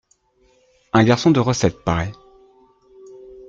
[0.93, 2.11] Un garçon de recette paraît.